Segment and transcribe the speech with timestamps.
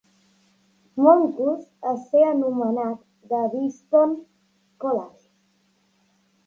[1.03, 2.97] Moncus a ser anomenat
[3.33, 4.09] Daviston
[4.85, 5.25] College.